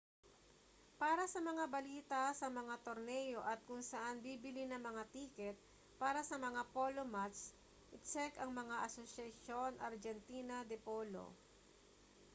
para 1.01 1.25
sa 1.33 1.37
mga 1.49 1.65
balita 1.75 2.21
sa 2.41 2.47
mga 2.59 2.73
torneo 2.85 3.37
at 3.51 3.59
kung 3.69 3.83
saan 3.91 4.15
bibili 4.25 4.63
ng 4.67 4.81
mga 4.89 5.03
tiket 5.15 5.53
para 6.01 6.21
sa 6.29 6.37
mga 6.45 6.61
polo 6.75 7.03
match 7.15 7.41
itsek 7.97 8.33
ang 8.41 8.57
asociacion 8.85 9.73
argentina 9.87 10.57
de 10.71 10.77
polo 10.87 11.25